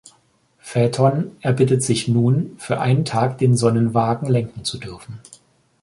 [0.57, 5.19] Phaethon erbittet sich nun, für einen Tag den Sonnenwagen lenken zu dürfen.